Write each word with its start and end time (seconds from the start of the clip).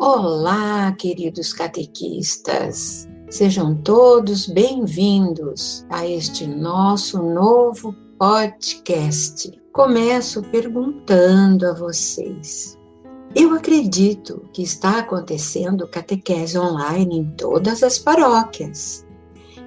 Olá, 0.00 0.92
queridos 0.92 1.52
catequistas. 1.52 3.08
Sejam 3.28 3.74
todos 3.82 4.46
bem-vindos 4.46 5.84
a 5.90 6.06
este 6.06 6.46
nosso 6.46 7.20
novo 7.20 7.92
podcast. 8.16 9.60
Começo 9.72 10.40
perguntando 10.52 11.66
a 11.66 11.72
vocês: 11.72 12.78
eu 13.34 13.52
acredito 13.52 14.48
que 14.52 14.62
está 14.62 15.00
acontecendo 15.00 15.88
catequese 15.88 16.56
online 16.56 17.18
em 17.18 17.30
todas 17.32 17.82
as 17.82 17.98
paróquias. 17.98 19.04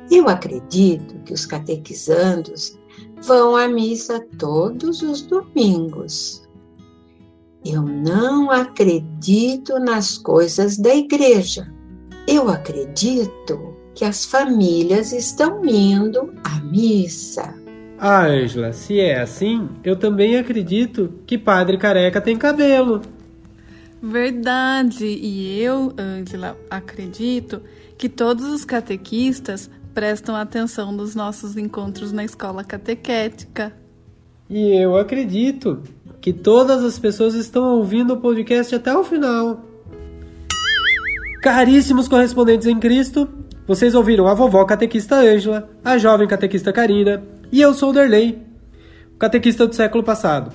Eu 0.10 0.30
acredito 0.30 1.20
que 1.26 1.34
os 1.34 1.46
catequizandos 1.46 2.80
vão 3.22 3.54
à 3.58 3.68
missa 3.68 4.26
todos 4.40 5.02
os 5.02 5.24
domingos. 5.24 6.50
Eu 7.64 7.84
não 7.84 8.50
acredito 8.50 9.80
nas 9.80 10.18
coisas 10.18 10.78
da 10.78 10.96
igreja. 10.96 11.72
Eu 12.28 12.50
acredito 12.50 13.76
que 13.94 14.04
as 14.04 14.26
famílias 14.26 15.12
estão 15.12 15.64
indo 15.66 16.34
à 16.44 16.60
missa. 16.62 17.54
Ah, 18.00 18.26
Ângela, 18.26 18.74
se 18.74 19.00
é 19.00 19.22
assim, 19.22 19.70
eu 19.84 19.96
também 19.96 20.38
acredito 20.38 21.14
que 21.28 21.38
Padre 21.38 21.78
Careca 21.78 22.20
tem 22.20 22.36
cabelo. 22.36 23.02
Verdade. 24.02 25.06
E 25.06 25.62
eu, 25.62 25.94
Ângela, 26.00 26.58
acredito 26.68 27.62
que 27.96 28.10
todos 28.10 28.46
os 28.46 28.66
catequistas 28.66 29.70
prestam 29.94 30.36
atenção 30.36 30.92
nos 30.92 31.14
nossos 31.14 31.56
encontros 31.56 32.12
na 32.12 32.24
escola 32.24 32.64
catequética. 32.64 33.72
E 34.50 34.76
eu 34.76 34.98
acredito 34.98 35.84
que 36.22 36.32
todas 36.32 36.84
as 36.84 37.00
pessoas 37.00 37.34
estão 37.34 37.78
ouvindo 37.78 38.14
o 38.14 38.18
podcast 38.18 38.76
até 38.76 38.96
o 38.96 39.04
final. 39.04 39.66
Caríssimos 41.42 42.08
correspondentes 42.08 42.68
em 42.68 42.80
Cristo, 42.80 43.28
vocês 43.68 43.96
ouviram 43.96 44.28
a 44.28 44.36
vovó 44.36 44.64
catequista 44.64 45.16
Ângela, 45.16 45.68
a 45.84 45.98
jovem 45.98 46.28
catequista 46.28 46.72
Karina 46.72 47.24
e 47.52 47.60
eu 47.60 47.74
sou 47.74 47.90
o 47.90 47.94
Derley, 47.94 48.40
catequista 49.18 49.66
do 49.66 49.74
século 49.74 50.04
passado. 50.04 50.52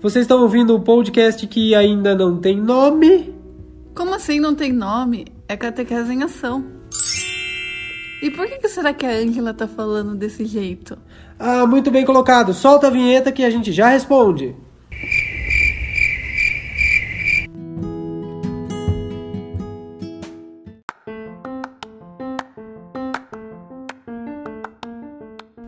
Vocês 0.00 0.22
estão 0.22 0.40
ouvindo 0.40 0.76
o 0.76 0.80
podcast 0.80 1.44
que 1.48 1.74
ainda 1.74 2.14
não 2.14 2.38
tem 2.38 2.60
nome? 2.60 3.34
Como 3.94 4.14
assim 4.14 4.38
não 4.38 4.54
tem 4.54 4.72
nome? 4.72 5.26
É 5.48 5.56
catequese 5.56 6.12
em 6.12 6.22
ação. 6.22 6.64
E 8.22 8.30
por 8.30 8.46
que, 8.46 8.58
que 8.58 8.68
será 8.68 8.94
que 8.94 9.04
a 9.04 9.10
Ângela 9.10 9.52
tá 9.52 9.66
falando 9.66 10.14
desse 10.14 10.44
jeito? 10.44 10.96
Ah, 11.38 11.66
muito 11.66 11.90
bem 11.90 12.04
colocado. 12.04 12.54
Solta 12.54 12.86
a 12.86 12.90
vinheta 12.90 13.32
que 13.32 13.42
a 13.42 13.50
gente 13.50 13.72
já 13.72 13.88
responde. 13.88 14.54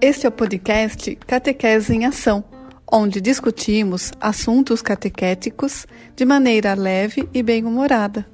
Este 0.04 0.26
é 0.26 0.28
o 0.28 0.32
podcast 0.32 1.14
Catequese 1.14 1.94
em 1.94 2.04
Ação 2.04 2.44
onde 2.90 3.20
discutimos 3.20 4.10
assuntos 4.20 4.82
catequéticos 4.82 5.86
de 6.16 6.24
maneira 6.24 6.74
leve 6.74 7.28
e 7.32 7.40
bem-humorada. 7.40 8.26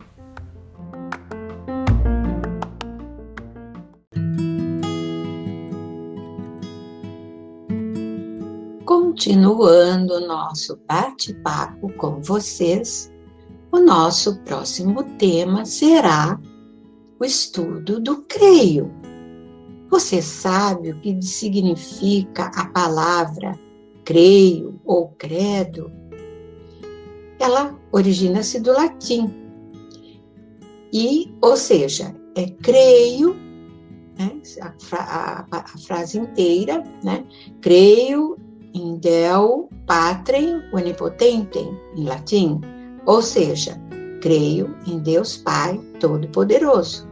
Continuando 8.87 10.27
nosso 10.27 10.81
bate-papo 10.89 11.93
com 11.99 12.23
vocês, 12.23 13.13
o 13.71 13.79
nosso 13.79 14.41
próximo 14.41 15.05
tema 15.19 15.67
será 15.67 16.41
o 17.21 17.25
estudo 17.27 18.01
do 18.01 18.23
creio. 18.23 18.91
Você 19.91 20.21
sabe 20.21 20.91
o 20.91 21.01
que 21.01 21.21
significa 21.23 22.51
a 22.55 22.67
palavra 22.67 23.59
creio 24.09 24.81
ou 24.87 25.09
credo, 25.19 25.93
ela 27.39 27.79
origina-se 27.93 28.59
do 28.59 28.73
latim. 28.73 29.31
E, 30.93 31.31
ou 31.43 31.57
seja, 31.57 32.15
é 32.35 32.47
creio, 32.47 33.35
né, 34.19 34.41
a, 34.63 34.73
a, 34.97 35.47
a, 35.51 35.79
frase 35.87 36.19
inteira, 36.19 36.83
né, 37.05 37.25
creio 37.61 38.39
in 38.73 38.97
Deo 38.99 39.69
Patrem 39.87 40.63
Onipotentem, 40.73 41.69
em 41.97 42.05
latim, 42.05 42.61
ou 43.05 43.21
seja, 43.21 43.79
creio 44.21 44.75
em 44.87 44.99
Deus 44.99 45.37
Pai 45.37 45.79
Todo-Poderoso. 46.01 47.08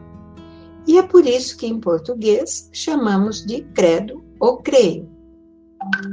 E 0.87 0.99
é 0.99 1.03
por 1.03 1.27
isso 1.27 1.57
que 1.57 1.67
em 1.67 1.81
português 1.81 2.69
chamamos 2.73 3.45
de 3.45 3.63
credo 3.75 4.25
ou 4.39 4.59
creio 4.59 5.17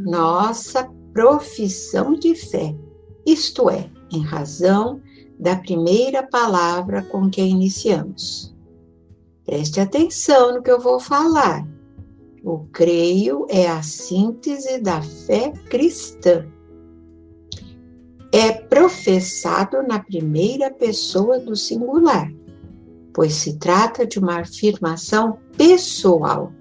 nossa 0.03 0.89
profissão 1.13 2.13
de 2.13 2.35
fé, 2.35 2.75
isto 3.25 3.69
é, 3.69 3.89
em 4.11 4.21
razão 4.21 5.01
da 5.39 5.55
primeira 5.55 6.23
palavra 6.23 7.03
com 7.03 7.29
que 7.29 7.41
iniciamos. 7.41 8.53
Preste 9.45 9.79
atenção 9.79 10.55
no 10.55 10.63
que 10.63 10.71
eu 10.71 10.79
vou 10.79 10.99
falar. 10.99 11.67
O 12.43 12.59
creio 12.71 13.45
é 13.49 13.67
a 13.67 13.81
síntese 13.81 14.79
da 14.79 15.01
fé 15.01 15.51
cristã. 15.69 16.45
É 18.31 18.51
professado 18.51 19.83
na 19.83 19.99
primeira 19.99 20.71
pessoa 20.71 21.39
do 21.39 21.55
singular, 21.55 22.31
pois 23.13 23.33
se 23.33 23.57
trata 23.57 24.05
de 24.05 24.19
uma 24.19 24.41
afirmação 24.41 25.37
pessoal. 25.57 26.51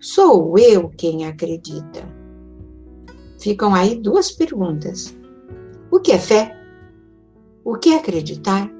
Sou 0.00 0.58
eu 0.58 0.88
quem 0.88 1.26
acredita 1.26 2.20
ficam 3.40 3.74
aí 3.74 3.96
duas 3.96 4.30
perguntas. 4.30 5.16
O 5.90 5.98
que 5.98 6.12
é 6.12 6.18
fé? 6.18 6.56
O 7.64 7.74
que 7.76 7.92
é 7.92 7.96
acreditar? 7.96 8.70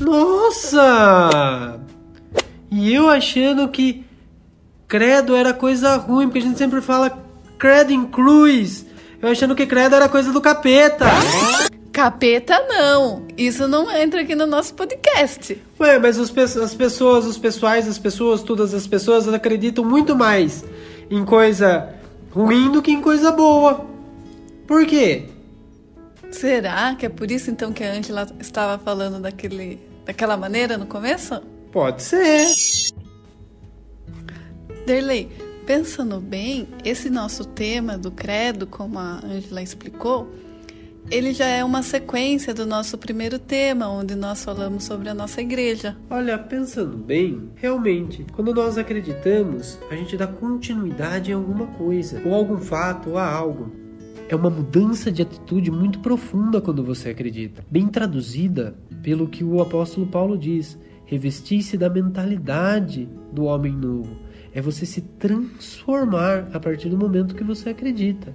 Nossa! 0.00 1.80
E 2.70 2.92
eu 2.92 3.08
achando 3.08 3.68
que 3.68 4.04
credo 4.88 5.34
era 5.34 5.54
coisa 5.54 5.96
ruim, 5.96 6.26
porque 6.26 6.40
a 6.40 6.42
gente 6.42 6.58
sempre 6.58 6.80
fala 6.80 7.24
credo 7.58 7.92
em 7.92 8.04
cruz. 8.04 8.84
Eu 9.22 9.30
achando 9.30 9.54
que 9.54 9.64
credo 9.64 9.94
era 9.94 10.08
coisa 10.08 10.32
do 10.32 10.40
capeta. 10.40 11.06
Capeta 11.94 12.58
não. 12.66 13.24
Isso 13.38 13.68
não 13.68 13.88
entra 13.88 14.22
aqui 14.22 14.34
no 14.34 14.46
nosso 14.46 14.74
podcast. 14.74 15.62
Ué, 15.78 15.96
mas 16.00 16.18
os, 16.18 16.36
as 16.36 16.74
pessoas, 16.74 17.24
os 17.24 17.38
pessoais, 17.38 17.86
as 17.86 18.00
pessoas, 18.00 18.42
todas 18.42 18.74
as 18.74 18.84
pessoas 18.84 19.28
acreditam 19.28 19.84
muito 19.84 20.16
mais 20.16 20.64
em 21.08 21.24
coisa 21.24 21.94
ruim 22.32 22.72
do 22.72 22.82
que 22.82 22.90
em 22.90 23.00
coisa 23.00 23.30
boa. 23.30 23.86
Por 24.66 24.84
quê? 24.84 25.26
Será 26.32 26.96
que 26.96 27.06
é 27.06 27.08
por 27.08 27.30
isso 27.30 27.48
então 27.48 27.72
que 27.72 27.84
a 27.84 27.92
Angela 27.92 28.26
estava 28.40 28.76
falando 28.76 29.22
daquele, 29.22 29.78
daquela 30.04 30.36
maneira 30.36 30.76
no 30.76 30.86
começo? 30.86 31.40
Pode 31.70 32.02
ser. 32.02 32.44
Derley, 34.84 35.30
pensando 35.64 36.20
bem, 36.20 36.66
esse 36.84 37.08
nosso 37.08 37.44
tema 37.44 37.96
do 37.96 38.10
credo, 38.10 38.66
como 38.66 38.98
a 38.98 39.20
Angela 39.24 39.62
explicou, 39.62 40.28
ele 41.10 41.32
já 41.32 41.46
é 41.46 41.64
uma 41.64 41.82
sequência 41.82 42.54
do 42.54 42.64
nosso 42.64 42.96
primeiro 42.96 43.38
tema, 43.38 43.88
onde 43.88 44.14
nós 44.14 44.44
falamos 44.44 44.84
sobre 44.84 45.08
a 45.08 45.14
nossa 45.14 45.40
igreja. 45.40 45.96
Olha, 46.08 46.38
pensando 46.38 46.96
bem, 46.96 47.50
realmente, 47.54 48.24
quando 48.32 48.54
nós 48.54 48.78
acreditamos, 48.78 49.78
a 49.90 49.94
gente 49.94 50.16
dá 50.16 50.26
continuidade 50.26 51.30
em 51.30 51.34
alguma 51.34 51.66
coisa, 51.66 52.22
ou 52.24 52.34
algum 52.34 52.58
fato, 52.58 53.10
ou 53.10 53.18
a 53.18 53.30
algo. 53.30 53.72
É 54.28 54.34
uma 54.34 54.48
mudança 54.48 55.12
de 55.12 55.20
atitude 55.20 55.70
muito 55.70 55.98
profunda 55.98 56.60
quando 56.60 56.82
você 56.82 57.10
acredita. 57.10 57.64
Bem 57.70 57.86
traduzida 57.88 58.74
pelo 59.02 59.28
que 59.28 59.44
o 59.44 59.60
apóstolo 59.60 60.06
Paulo 60.06 60.38
diz: 60.38 60.78
revestir-se 61.04 61.76
da 61.76 61.90
mentalidade 61.90 63.08
do 63.30 63.44
homem 63.44 63.72
novo. 63.72 64.16
É 64.52 64.62
você 64.62 64.86
se 64.86 65.00
transformar 65.00 66.48
a 66.52 66.60
partir 66.60 66.88
do 66.88 66.96
momento 66.96 67.34
que 67.34 67.44
você 67.44 67.70
acredita. 67.70 68.32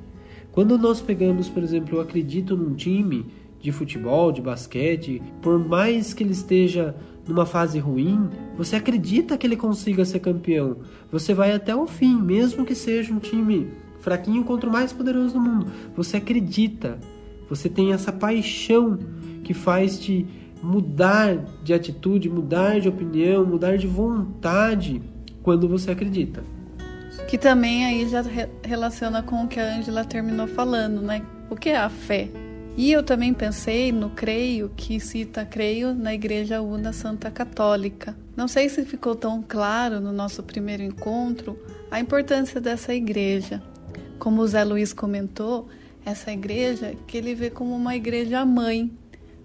Quando 0.51 0.77
nós 0.77 1.01
pegamos, 1.01 1.47
por 1.47 1.63
exemplo, 1.63 1.97
eu 1.97 2.01
acredito 2.01 2.55
num 2.57 2.75
time 2.75 3.25
de 3.61 3.71
futebol, 3.71 4.31
de 4.31 4.41
basquete, 4.41 5.21
por 5.41 5.59
mais 5.59 6.13
que 6.13 6.23
ele 6.23 6.31
esteja 6.31 6.95
numa 7.27 7.45
fase 7.45 7.77
ruim, 7.77 8.29
você 8.57 8.75
acredita 8.75 9.37
que 9.37 9.45
ele 9.45 9.55
consiga 9.55 10.03
ser 10.05 10.19
campeão. 10.19 10.77
Você 11.11 11.33
vai 11.33 11.51
até 11.51 11.75
o 11.75 11.85
fim, 11.85 12.19
mesmo 12.19 12.65
que 12.65 12.73
seja 12.73 13.13
um 13.13 13.19
time 13.19 13.67
fraquinho 13.99 14.43
contra 14.43 14.69
o 14.69 14.73
mais 14.73 14.91
poderoso 14.91 15.33
do 15.33 15.39
mundo. 15.39 15.67
Você 15.95 16.17
acredita. 16.17 16.99
Você 17.49 17.69
tem 17.69 17.93
essa 17.93 18.11
paixão 18.11 18.97
que 19.43 19.53
faz 19.53 19.99
te 19.99 20.25
mudar 20.61 21.37
de 21.63 21.73
atitude, 21.73 22.29
mudar 22.29 22.79
de 22.79 22.89
opinião, 22.89 23.45
mudar 23.45 23.77
de 23.77 23.87
vontade 23.87 25.01
quando 25.41 25.67
você 25.67 25.91
acredita. 25.91 26.43
Que 27.27 27.37
também 27.37 27.85
aí 27.85 28.07
já 28.07 28.21
re 28.21 28.47
relaciona 28.63 29.21
com 29.21 29.43
o 29.43 29.47
que 29.47 29.59
a 29.59 29.77
Angela 29.77 30.03
terminou 30.03 30.47
falando, 30.47 31.01
né? 31.01 31.21
O 31.49 31.55
que 31.55 31.69
é 31.69 31.77
a 31.77 31.89
fé? 31.89 32.27
E 32.77 32.91
eu 32.91 33.03
também 33.03 33.33
pensei 33.33 33.91
no 33.91 34.09
creio, 34.09 34.71
que 34.75 34.99
cita 34.99 35.45
creio 35.45 35.93
na 35.93 36.13
Igreja 36.13 36.61
Una 36.61 36.93
Santa 36.93 37.29
Católica. 37.29 38.15
Não 38.37 38.47
sei 38.47 38.69
se 38.69 38.85
ficou 38.85 39.15
tão 39.15 39.43
claro 39.45 39.99
no 39.99 40.13
nosso 40.13 40.41
primeiro 40.43 40.83
encontro 40.83 41.59
a 41.91 41.99
importância 41.99 42.61
dessa 42.61 42.93
igreja. 42.93 43.61
Como 44.17 44.41
o 44.41 44.47
Zé 44.47 44.63
Luiz 44.63 44.93
comentou, 44.93 45.67
essa 46.05 46.31
igreja 46.31 46.93
que 47.05 47.17
ele 47.17 47.35
vê 47.35 47.49
como 47.49 47.75
uma 47.75 47.95
igreja 47.95 48.45
mãe, 48.45 48.91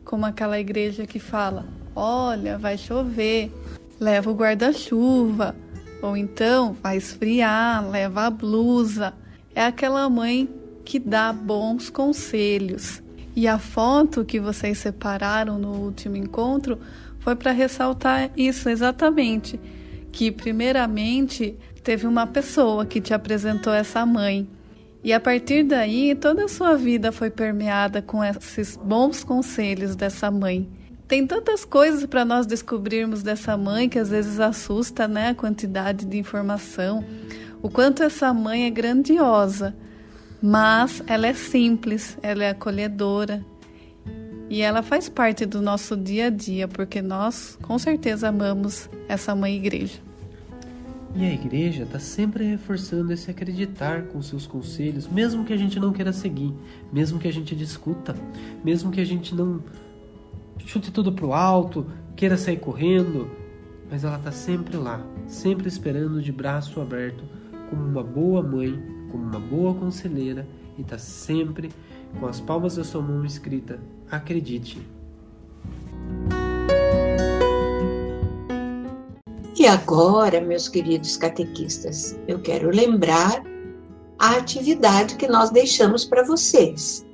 como 0.04 0.26
aquela 0.26 0.60
igreja 0.60 1.06
que 1.06 1.18
fala: 1.18 1.66
olha, 1.96 2.56
vai 2.56 2.78
chover, 2.78 3.52
leva 3.98 4.30
o 4.30 4.34
guarda-chuva, 4.34 5.56
ou 6.04 6.14
então 6.14 6.74
vai 6.82 6.98
esfriar, 6.98 7.88
leva 7.88 8.26
a 8.26 8.30
blusa. 8.30 9.14
É 9.54 9.64
aquela 9.64 10.08
mãe 10.10 10.46
que 10.84 10.98
dá 10.98 11.32
bons 11.32 11.88
conselhos. 11.88 13.02
E 13.34 13.48
a 13.48 13.58
foto 13.58 14.22
que 14.22 14.38
vocês 14.38 14.76
separaram 14.76 15.58
no 15.58 15.70
último 15.70 16.16
encontro 16.16 16.78
foi 17.20 17.34
para 17.34 17.52
ressaltar 17.52 18.30
isso 18.36 18.68
exatamente, 18.68 19.58
que 20.12 20.30
primeiramente 20.30 21.56
teve 21.82 22.06
uma 22.06 22.26
pessoa 22.26 22.84
que 22.84 23.00
te 23.00 23.14
apresentou 23.14 23.72
essa 23.72 24.04
mãe. 24.04 24.46
E 25.02 25.10
a 25.10 25.18
partir 25.18 25.64
daí, 25.64 26.14
toda 26.14 26.44
a 26.44 26.48
sua 26.48 26.76
vida 26.76 27.12
foi 27.12 27.30
permeada 27.30 28.02
com 28.02 28.22
esses 28.22 28.76
bons 28.76 29.24
conselhos 29.24 29.96
dessa 29.96 30.30
mãe. 30.30 30.68
Tem 31.06 31.26
tantas 31.26 31.64
coisas 31.64 32.06
para 32.06 32.24
nós 32.24 32.46
descobrirmos 32.46 33.22
dessa 33.22 33.56
mãe 33.56 33.88
que 33.88 33.98
às 33.98 34.08
vezes 34.08 34.40
assusta, 34.40 35.06
né, 35.06 35.28
a 35.28 35.34
quantidade 35.34 36.06
de 36.06 36.18
informação. 36.18 37.04
O 37.62 37.68
quanto 37.68 38.02
essa 38.02 38.32
mãe 38.32 38.64
é 38.64 38.70
grandiosa 38.70 39.74
mas 40.46 41.02
ela 41.06 41.26
é 41.26 41.32
simples, 41.32 42.18
ela 42.22 42.44
é 42.44 42.50
acolhedora 42.50 43.42
e 44.50 44.60
ela 44.60 44.82
faz 44.82 45.08
parte 45.08 45.46
do 45.46 45.62
nosso 45.62 45.96
dia 45.96 46.26
a 46.26 46.30
dia, 46.30 46.68
porque 46.68 47.00
nós 47.00 47.58
com 47.62 47.78
certeza 47.78 48.28
amamos 48.28 48.90
essa 49.08 49.34
mãe 49.34 49.56
igreja. 49.56 49.98
E 51.14 51.24
a 51.24 51.32
igreja 51.32 51.84
está 51.84 51.98
sempre 51.98 52.44
reforçando 52.44 53.10
esse 53.10 53.30
acreditar 53.30 54.02
com 54.08 54.20
seus 54.20 54.46
conselhos, 54.46 55.08
mesmo 55.08 55.46
que 55.46 55.52
a 55.54 55.56
gente 55.56 55.80
não 55.80 55.94
queira 55.94 56.12
seguir, 56.12 56.52
mesmo 56.92 57.18
que 57.18 57.26
a 57.26 57.32
gente 57.32 57.56
discuta, 57.56 58.14
mesmo 58.62 58.90
que 58.90 59.00
a 59.00 59.06
gente 59.06 59.34
não 59.34 59.62
chute 60.58 60.90
tudo 60.90 61.12
pro 61.12 61.32
alto, 61.32 61.86
queira 62.16 62.36
sair 62.36 62.58
correndo, 62.58 63.30
mas 63.90 64.04
ela 64.04 64.16
está 64.16 64.32
sempre 64.32 64.76
lá, 64.76 65.04
sempre 65.26 65.68
esperando 65.68 66.22
de 66.22 66.32
braço 66.32 66.80
aberto, 66.80 67.24
como 67.70 67.82
uma 67.84 68.02
boa 68.02 68.42
mãe 68.42 68.94
como 69.14 69.26
uma 69.26 69.38
boa 69.38 69.72
conselheira 69.72 70.44
e 70.76 70.82
está 70.82 70.98
sempre 70.98 71.70
com 72.18 72.26
as 72.26 72.40
palmas 72.40 72.74
da 72.74 72.82
sua 72.82 73.00
mão 73.00 73.24
escrita: 73.24 73.78
acredite. 74.10 74.84
E 79.56 79.66
agora, 79.68 80.40
meus 80.40 80.68
queridos 80.68 81.16
catequistas, 81.16 82.18
eu 82.26 82.40
quero 82.40 82.70
lembrar 82.70 83.40
a 84.18 84.36
atividade 84.36 85.14
que 85.14 85.28
nós 85.28 85.50
deixamos 85.50 86.04
para 86.04 86.24
vocês, 86.24 87.06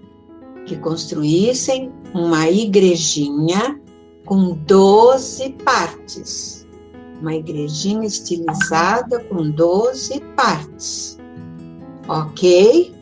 que 0.71 0.77
construíssem 0.77 1.91
uma 2.15 2.49
igrejinha 2.49 3.81
com 4.25 4.55
12 4.55 5.51
partes. 5.65 6.65
Uma 7.21 7.35
igrejinha 7.35 8.07
estilizada 8.07 9.19
com 9.25 9.51
12 9.51 10.21
partes. 10.37 11.19
Ok? 12.07 12.95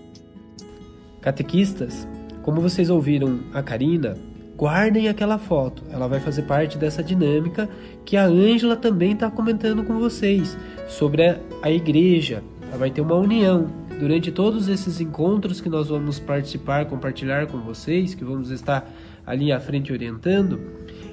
Catequistas, 1.20 2.08
como 2.40 2.62
vocês 2.62 2.88
ouviram 2.88 3.40
a 3.52 3.62
Karina, 3.62 4.16
guardem 4.56 5.06
aquela 5.06 5.36
foto. 5.36 5.82
Ela 5.90 6.08
vai 6.08 6.20
fazer 6.20 6.44
parte 6.44 6.78
dessa 6.78 7.04
dinâmica 7.04 7.68
que 8.06 8.16
a 8.16 8.24
Ângela 8.24 8.76
também 8.76 9.12
está 9.12 9.30
comentando 9.30 9.84
com 9.84 9.98
vocês 9.98 10.56
sobre 10.88 11.22
a, 11.22 11.38
a 11.60 11.70
igreja. 11.70 12.42
Ela 12.62 12.78
vai 12.78 12.90
ter 12.90 13.02
uma 13.02 13.16
união. 13.16 13.66
Durante 13.98 14.30
todos 14.30 14.68
esses 14.68 15.00
encontros 15.00 15.60
que 15.60 15.68
nós 15.68 15.88
vamos 15.88 16.20
participar, 16.20 16.86
compartilhar 16.86 17.48
com 17.48 17.58
vocês, 17.58 18.14
que 18.14 18.24
vamos 18.24 18.50
estar 18.50 18.88
ali 19.26 19.50
à 19.50 19.58
frente 19.58 19.92
orientando, 19.92 20.60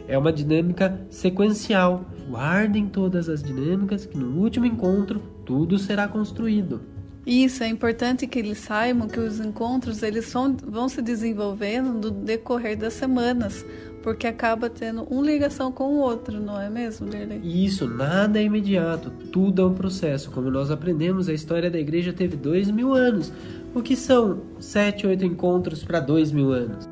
é 0.07 0.15
uma 0.15 0.31
dinâmica 0.31 1.01
sequencial. 1.09 2.05
Guardem 2.29 2.87
todas 2.87 3.27
as 3.27 3.41
dinâmicas 3.41 4.05
que 4.05 4.15
no 4.15 4.39
último 4.39 4.67
encontro 4.67 5.19
tudo 5.43 5.79
será 5.79 6.07
construído. 6.07 6.79
Isso, 7.25 7.63
é 7.63 7.67
importante 7.67 8.27
que 8.27 8.37
eles 8.37 8.59
saibam 8.59 9.07
que 9.07 9.19
os 9.19 9.39
encontros 9.39 10.03
eles 10.03 10.31
vão, 10.31 10.87
se 10.87 11.01
desenvolvendo 11.01 11.91
no 11.91 12.11
decorrer 12.11 12.77
das 12.77 12.93
semanas, 12.93 13.65
porque 14.05 14.27
acaba 14.27 14.69
tendo 14.69 15.01
uma 15.05 15.25
ligação 15.25 15.71
com 15.71 15.95
o 15.95 15.97
outro, 15.97 16.39
não 16.39 16.61
é 16.61 16.69
mesmo, 16.69 17.09
Dirley? 17.09 17.41
Isso, 17.43 17.87
nada 17.87 18.39
é 18.39 18.43
imediato, 18.43 19.09
tudo 19.31 19.63
é 19.63 19.65
um 19.65 19.73
processo. 19.73 20.29
Como 20.29 20.51
nós 20.51 20.69
aprendemos, 20.69 21.27
a 21.27 21.33
história 21.33 21.71
da 21.71 21.79
igreja 21.79 22.13
teve 22.13 22.37
dois 22.37 22.69
mil 22.69 22.93
anos. 22.93 23.33
O 23.73 23.81
que 23.81 23.95
são 23.95 24.43
sete, 24.59 25.07
oito 25.07 25.25
encontros 25.25 25.83
para 25.83 25.99
dois 25.99 26.31
mil 26.31 26.51
anos? 26.51 26.87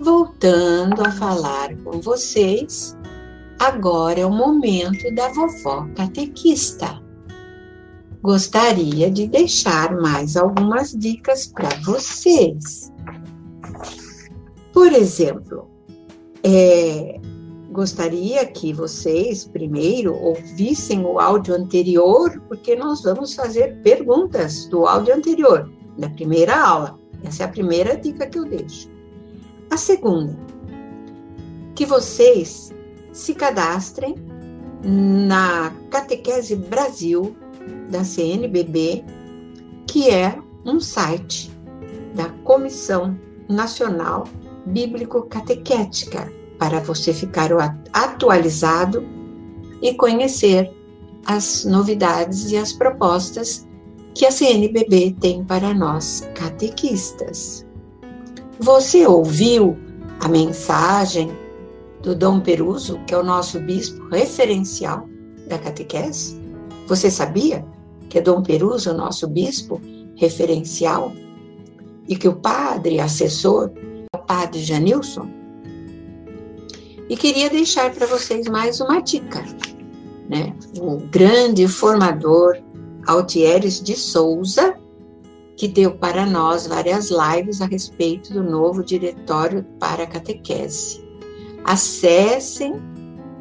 Voltando 0.00 1.02
a 1.02 1.12
falar 1.12 1.76
com 1.84 2.00
vocês, 2.00 2.96
agora 3.58 4.18
é 4.18 4.24
o 4.24 4.30
momento 4.30 5.14
da 5.14 5.28
vovó 5.28 5.86
catequista 5.94 7.02
gostaria 8.22 9.10
de 9.10 9.26
deixar 9.26 9.96
mais 9.96 10.36
algumas 10.36 10.92
dicas 10.92 11.48
para 11.48 11.70
vocês. 11.84 12.92
Por 14.72 14.92
exemplo, 14.92 15.71
é, 16.44 17.20
gostaria 17.70 18.44
que 18.46 18.72
vocês 18.72 19.44
primeiro 19.44 20.14
ouvissem 20.14 21.04
o 21.04 21.18
áudio 21.18 21.54
anterior, 21.54 22.40
porque 22.48 22.76
nós 22.76 23.02
vamos 23.02 23.34
fazer 23.34 23.80
perguntas 23.82 24.66
do 24.66 24.86
áudio 24.86 25.14
anterior, 25.14 25.70
da 25.96 26.10
primeira 26.10 26.60
aula. 26.60 26.98
Essa 27.24 27.44
é 27.44 27.46
a 27.46 27.50
primeira 27.50 27.96
dica 27.96 28.26
que 28.26 28.38
eu 28.38 28.44
deixo. 28.44 28.90
A 29.70 29.76
segunda, 29.76 30.36
que 31.74 31.86
vocês 31.86 32.72
se 33.12 33.34
cadastrem 33.34 34.16
na 34.84 35.72
Catequese 35.90 36.56
Brasil 36.56 37.36
da 37.90 38.04
CNBB, 38.04 39.04
que 39.86 40.10
é 40.10 40.36
um 40.64 40.80
site 40.80 41.50
da 42.14 42.28
Comissão 42.44 43.18
Nacional 43.48 44.24
Bíblico-Catequética, 44.66 46.32
para 46.58 46.80
você 46.80 47.12
ficar 47.12 47.50
atualizado 47.92 49.04
e 49.80 49.94
conhecer 49.94 50.70
as 51.26 51.64
novidades 51.64 52.50
e 52.50 52.56
as 52.56 52.72
propostas 52.72 53.66
que 54.14 54.26
a 54.26 54.30
CNBB 54.30 55.16
tem 55.20 55.44
para 55.44 55.72
nós 55.72 56.28
catequistas. 56.34 57.66
Você 58.58 59.06
ouviu 59.06 59.76
a 60.20 60.28
mensagem 60.28 61.30
do 62.02 62.14
Dom 62.14 62.40
Peruso, 62.40 62.98
que 63.06 63.14
é 63.14 63.18
o 63.18 63.24
nosso 63.24 63.58
bispo 63.60 64.06
referencial 64.08 65.08
da 65.48 65.58
catequese? 65.58 66.40
Você 66.86 67.10
sabia 67.10 67.64
que 68.08 68.18
é 68.18 68.20
Dom 68.20 68.42
Peruso, 68.42 68.90
o 68.90 68.94
nosso 68.94 69.26
bispo 69.26 69.80
referencial, 70.16 71.12
e 72.06 72.14
que 72.14 72.28
o 72.28 72.36
padre 72.36 73.00
assessor 73.00 73.70
é 73.74 73.91
padre 74.22 74.62
Janilson? 74.62 75.28
E 77.08 77.16
queria 77.16 77.50
deixar 77.50 77.92
para 77.92 78.06
vocês 78.06 78.46
mais 78.48 78.80
uma 78.80 79.00
dica, 79.00 79.44
né? 80.28 80.54
O 80.80 80.96
grande 80.96 81.68
formador 81.68 82.56
Altieres 83.06 83.82
de 83.82 83.94
Souza, 83.94 84.76
que 85.56 85.68
deu 85.68 85.92
para 85.92 86.24
nós 86.24 86.66
várias 86.66 87.10
lives 87.10 87.60
a 87.60 87.66
respeito 87.66 88.32
do 88.32 88.42
novo 88.42 88.82
diretório 88.82 89.64
para 89.78 90.06
catequese. 90.06 91.04
Acessem 91.64 92.74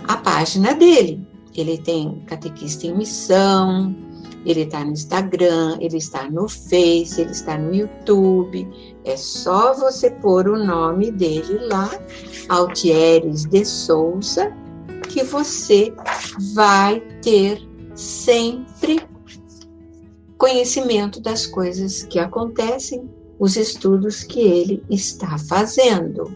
a 0.08 0.18
página 0.18 0.74
dele, 0.74 1.26
ele 1.56 1.78
tem 1.78 2.22
catequista 2.26 2.88
em 2.88 2.96
missão, 2.96 3.96
ele 4.46 4.62
está 4.62 4.84
no 4.84 4.92
Instagram, 4.92 5.78
ele 5.80 5.98
está 5.98 6.30
no 6.30 6.48
Face, 6.48 7.22
ele 7.22 7.32
está 7.32 7.58
no 7.58 7.74
YouTube. 7.74 8.68
É 9.04 9.16
só 9.16 9.74
você 9.74 10.10
pôr 10.10 10.48
o 10.48 10.58
nome 10.58 11.12
dele 11.12 11.60
lá, 11.68 11.90
Altieres 12.50 13.46
de 13.46 13.64
Souza, 13.64 14.52
que 15.10 15.24
você 15.24 15.94
vai 16.54 17.00
ter 17.22 17.62
sempre 17.96 19.00
conhecimento 20.38 21.22
das 21.22 21.46
coisas 21.46 22.04
que 22.04 22.18
acontecem, 22.18 23.08
os 23.38 23.56
estudos 23.56 24.24
que 24.24 24.40
ele 24.40 24.84
está 24.90 25.38
fazendo. 25.38 26.36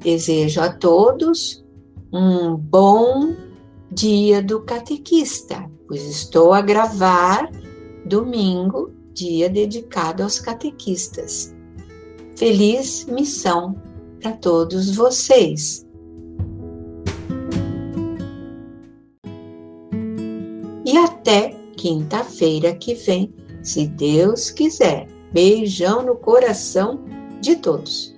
Desejo 0.00 0.60
a 0.60 0.72
todos 0.72 1.64
um 2.12 2.56
bom 2.56 3.34
dia 3.90 4.42
do 4.42 4.60
catequista, 4.60 5.70
pois 5.92 6.06
estou 6.06 6.54
a 6.54 6.62
gravar 6.62 7.50
domingo, 8.06 8.90
dia 9.12 9.50
dedicado 9.50 10.22
aos 10.22 10.40
catequistas. 10.40 11.54
Feliz 12.34 13.04
missão 13.04 13.76
para 14.18 14.32
todos 14.32 14.96
vocês. 14.96 15.86
E 20.86 20.96
até 20.96 21.54
quinta-feira 21.76 22.74
que 22.74 22.94
vem, 22.94 23.30
se 23.62 23.86
Deus 23.86 24.48
quiser. 24.48 25.06
Beijão 25.30 26.02
no 26.02 26.16
coração 26.16 27.04
de 27.42 27.56
todos. 27.56 28.11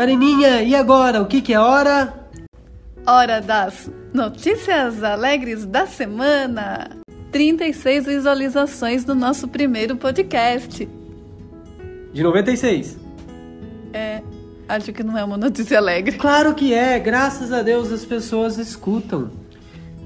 Carininha, 0.00 0.62
e 0.62 0.74
agora? 0.74 1.20
O 1.20 1.26
que, 1.26 1.42
que 1.42 1.52
é 1.52 1.60
hora? 1.60 2.26
Hora 3.06 3.38
das 3.38 3.90
notícias 4.14 5.04
alegres 5.04 5.66
da 5.66 5.86
semana. 5.86 6.96
36 7.30 8.06
visualizações 8.06 9.04
do 9.04 9.14
nosso 9.14 9.46
primeiro 9.46 9.96
podcast. 9.96 10.88
De 12.14 12.22
96. 12.22 12.98
É, 13.92 14.22
acho 14.66 14.90
que 14.90 15.02
não 15.02 15.18
é 15.18 15.22
uma 15.22 15.36
notícia 15.36 15.76
alegre. 15.76 16.16
Claro 16.16 16.54
que 16.54 16.72
é, 16.72 16.98
graças 16.98 17.52
a 17.52 17.60
Deus 17.60 17.92
as 17.92 18.02
pessoas 18.02 18.56
escutam. 18.56 19.30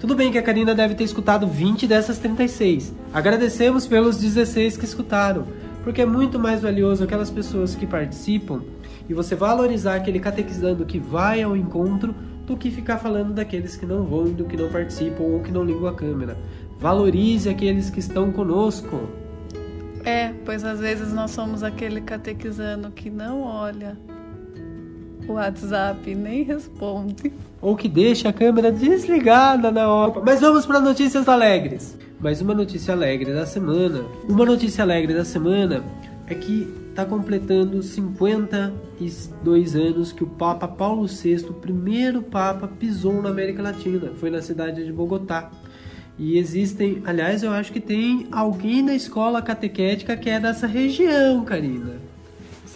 Tudo 0.00 0.16
bem 0.16 0.32
que 0.32 0.38
a 0.38 0.42
Karina 0.42 0.74
deve 0.74 0.96
ter 0.96 1.04
escutado 1.04 1.46
20 1.46 1.86
dessas 1.86 2.18
36. 2.18 2.92
Agradecemos 3.12 3.86
pelos 3.86 4.18
16 4.18 4.76
que 4.76 4.86
escutaram, 4.86 5.46
porque 5.84 6.02
é 6.02 6.06
muito 6.06 6.36
mais 6.36 6.60
valioso 6.60 7.04
aquelas 7.04 7.30
pessoas 7.30 7.76
que 7.76 7.86
participam 7.86 8.73
e 9.08 9.14
você 9.14 9.34
valorizar 9.34 9.96
aquele 9.96 10.20
catequizando 10.20 10.84
que 10.84 10.98
vai 10.98 11.42
ao 11.42 11.56
encontro 11.56 12.14
do 12.46 12.56
que 12.56 12.70
ficar 12.70 12.98
falando 12.98 13.32
daqueles 13.32 13.76
que 13.76 13.86
não 13.86 14.04
vão, 14.04 14.24
do 14.24 14.44
que 14.44 14.56
não 14.56 14.70
participam 14.70 15.22
ou 15.22 15.40
que 15.40 15.50
não 15.50 15.64
ligam 15.64 15.86
a 15.86 15.94
câmera. 15.94 16.36
Valorize 16.78 17.48
aqueles 17.48 17.90
que 17.90 18.00
estão 18.00 18.30
conosco. 18.30 19.08
É, 20.04 20.32
pois 20.44 20.64
às 20.64 20.80
vezes 20.80 21.12
nós 21.12 21.30
somos 21.30 21.62
aquele 21.62 22.00
catequizando 22.00 22.90
que 22.90 23.08
não 23.08 23.42
olha 23.42 23.96
o 25.28 25.34
WhatsApp 25.34 26.14
nem 26.14 26.42
responde. 26.42 27.32
Ou 27.60 27.76
que 27.76 27.88
deixa 27.88 28.28
a 28.28 28.32
câmera 28.32 28.70
desligada 28.70 29.70
na 29.70 29.88
hora. 29.88 30.20
Mas 30.24 30.40
vamos 30.40 30.66
para 30.66 30.80
notícias 30.80 31.28
alegres. 31.28 31.96
Mais 32.20 32.40
uma 32.40 32.54
notícia 32.54 32.92
alegre 32.92 33.32
da 33.32 33.46
semana. 33.46 34.04
Uma 34.28 34.44
notícia 34.44 34.82
alegre 34.82 35.14
da 35.14 35.24
semana 35.24 35.82
é 36.26 36.34
que 36.34 36.83
está 36.94 37.04
completando 37.04 37.82
52 37.82 39.74
anos 39.74 40.12
que 40.12 40.22
o 40.22 40.28
Papa 40.28 40.68
Paulo 40.68 41.08
VI, 41.08 41.44
o 41.48 41.52
primeiro 41.52 42.22
Papa, 42.22 42.68
pisou 42.68 43.20
na 43.20 43.30
América 43.30 43.60
Latina. 43.60 44.12
Foi 44.14 44.30
na 44.30 44.40
cidade 44.40 44.84
de 44.84 44.92
Bogotá. 44.92 45.50
E 46.16 46.38
existem, 46.38 47.02
aliás, 47.04 47.42
eu 47.42 47.50
acho 47.50 47.72
que 47.72 47.80
tem 47.80 48.28
alguém 48.30 48.80
na 48.80 48.94
escola 48.94 49.42
catequética 49.42 50.16
que 50.16 50.30
é 50.30 50.38
dessa 50.38 50.68
região, 50.68 51.44
Karina. 51.44 51.96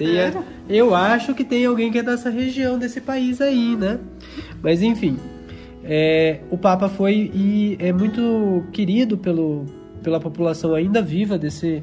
É, 0.00 0.32
eu 0.68 0.96
acho 0.96 1.32
que 1.32 1.44
tem 1.44 1.64
alguém 1.64 1.92
que 1.92 1.98
é 1.98 2.02
dessa 2.02 2.28
região, 2.28 2.76
desse 2.76 3.00
país 3.00 3.40
aí, 3.40 3.76
né? 3.76 4.00
Mas 4.60 4.82
enfim, 4.82 5.16
é, 5.84 6.40
o 6.50 6.58
Papa 6.58 6.88
foi 6.88 7.30
e 7.32 7.76
é 7.80 7.92
muito 7.92 8.64
querido 8.72 9.16
pelo, 9.16 9.64
pela 10.02 10.18
população 10.18 10.74
ainda 10.74 11.00
viva 11.00 11.38
desse, 11.38 11.82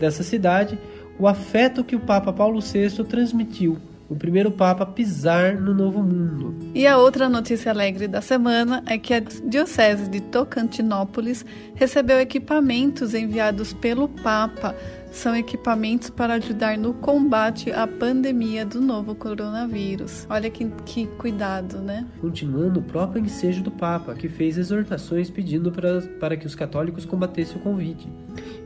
dessa 0.00 0.22
cidade. 0.22 0.78
O 1.18 1.28
afeto 1.28 1.84
que 1.84 1.96
o 1.96 2.00
Papa 2.00 2.32
Paulo 2.32 2.60
VI 2.60 3.04
transmitiu 3.04 3.78
o 4.12 4.16
primeiro 4.16 4.50
Papa 4.50 4.84
pisar 4.84 5.54
no 5.54 5.72
Novo 5.72 6.02
Mundo. 6.02 6.54
E 6.74 6.86
a 6.86 6.98
outra 6.98 7.30
notícia 7.30 7.70
alegre 7.70 8.06
da 8.06 8.20
semana 8.20 8.82
é 8.86 8.98
que 8.98 9.14
a 9.14 9.20
Diocese 9.20 10.08
de 10.08 10.20
Tocantinópolis 10.20 11.46
recebeu 11.74 12.20
equipamentos 12.20 13.14
enviados 13.14 13.72
pelo 13.72 14.08
Papa 14.08 14.76
são 15.12 15.36
equipamentos 15.36 16.10
para 16.10 16.34
ajudar 16.34 16.76
no 16.76 16.94
combate 16.94 17.70
à 17.70 17.86
pandemia 17.86 18.64
do 18.64 18.80
novo 18.80 19.14
coronavírus. 19.14 20.26
Olha 20.28 20.50
que, 20.50 20.66
que 20.84 21.06
cuidado, 21.18 21.78
né? 21.78 22.06
Continuando 22.20 22.80
o 22.80 22.82
próprio 22.82 23.22
ensejo 23.22 23.62
do 23.62 23.70
Papa, 23.70 24.14
que 24.14 24.28
fez 24.28 24.58
exortações 24.58 25.30
pedindo 25.30 25.70
para, 25.70 26.00
para 26.18 26.36
que 26.36 26.46
os 26.46 26.54
católicos 26.54 27.04
combatessem 27.04 27.56
o 27.56 27.60
Covid. 27.60 28.08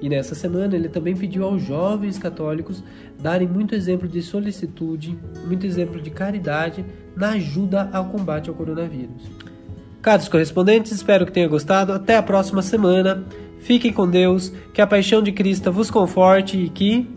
E 0.01 0.09
nessa 0.09 0.35
semana 0.35 0.77
ele 0.77 0.89
também 0.89 1.17
pediu 1.17 1.45
aos 1.45 1.63
jovens 1.63 2.19
católicos 2.19 2.83
darem 3.21 3.49
muito 3.49 3.75
exemplo 3.75 4.07
de 4.09 4.23
solicitude, 4.23 5.19
muito 5.47 5.67
exemplo 5.67 6.01
de 6.01 6.11
caridade 6.11 6.85
na 7.17 7.31
ajuda 7.31 7.91
ao 7.93 8.07
combate 8.07 8.49
ao 8.49 8.55
coronavírus. 8.55 9.31
Caros 10.07 10.29
correspondentes, 10.29 10.93
espero 10.93 11.27
que 11.27 11.33
tenha 11.33 11.49
gostado. 11.49 11.93
Até 11.93 12.17
a 12.17 12.23
próxima 12.23 12.63
semana. 12.63 13.25
Fiquem 13.67 13.93
com 13.93 14.09
Deus, 14.09 14.53
que 14.73 14.81
a 14.81 14.87
paixão 14.87 15.21
de 15.21 15.33
Cristo 15.33 15.73
vos 15.73 15.91
conforte 15.91 16.57
e 16.57 16.69
que. 16.69 17.11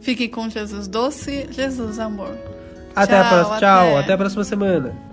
Fiquem 0.00 0.28
com 0.28 0.50
Jesus 0.50 0.88
doce, 0.88 1.46
Jesus 1.52 2.00
amor. 2.00 2.36
Até 2.96 3.14
tchau, 3.14 3.24
a 3.24 3.28
próxima. 3.28 3.58
Tchau, 3.58 3.86
até. 3.86 3.98
até 4.00 4.12
a 4.12 4.18
próxima 4.18 4.42
semana. 4.42 5.08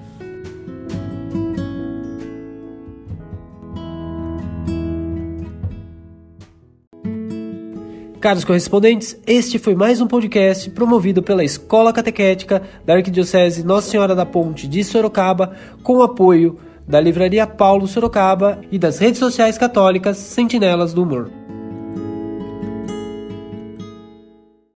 Caros 8.20 8.44
correspondentes, 8.44 9.16
este 9.28 9.60
foi 9.60 9.76
mais 9.76 10.02
um 10.02 10.08
podcast 10.08 10.68
promovido 10.72 11.22
pela 11.22 11.44
Escola 11.44 11.94
Catequética 11.94 12.64
da 12.84 12.96
Arquidiocese 12.96 13.64
Nossa 13.64 13.92
Senhora 13.92 14.16
da 14.16 14.26
Ponte 14.26 14.68
de 14.68 14.84
Sorocaba, 14.84 15.56
com 15.84 16.02
apoio 16.02 16.58
da 16.88 17.00
Livraria 17.00 17.48
Paulo 17.48 17.88
Sorocaba 17.88 18.60
e 18.72 18.78
das 18.78 19.00
redes 19.00 19.20
sociais 19.20 19.58
católicas 19.58 20.18
Sentinelas 20.18 20.94
do 20.94 21.04
Humor. 21.04 21.45